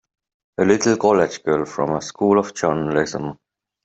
[0.57, 3.37] A little college girl from a School of Journalism!